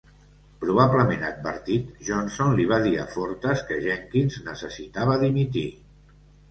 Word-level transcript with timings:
Probablement 0.61 1.25
advertit, 1.27 1.91
Johnson 2.09 2.57
li 2.61 2.65
va 2.73 2.81
dir 2.89 2.97
a 3.03 3.07
Fortas 3.15 3.65
que 3.69 3.81
Jenkins 3.87 4.43
necessitava 4.53 5.21
dimitir. 5.29 5.71